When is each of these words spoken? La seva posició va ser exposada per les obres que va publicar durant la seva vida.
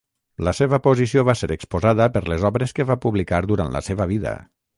La 0.45 0.51
seva 0.59 0.77
posició 0.87 1.23
va 1.27 1.35
ser 1.41 1.49
exposada 1.55 2.07
per 2.15 2.23
les 2.33 2.47
obres 2.51 2.75
que 2.81 2.87
va 2.93 2.99
publicar 3.05 3.45
durant 3.53 3.79
la 3.79 3.85
seva 3.91 4.11
vida. 4.15 4.35